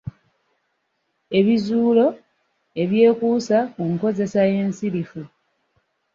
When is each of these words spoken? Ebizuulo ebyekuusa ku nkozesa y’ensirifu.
Ebizuulo 1.39 2.07
ebyekuusa 2.81 3.57
ku 3.73 3.81
nkozesa 3.91 4.41
y’ensirifu. 4.51 5.21